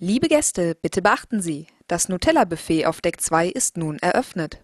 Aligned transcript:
Liebe 0.00 0.28
Gäste, 0.28 0.76
bitte 0.80 1.02
beachten 1.02 1.42
Sie, 1.42 1.66
das 1.88 2.08
Nutella-Buffet 2.08 2.86
auf 2.86 3.00
Deck 3.00 3.20
2 3.20 3.48
ist 3.48 3.76
nun 3.76 3.98
eröffnet. 3.98 4.62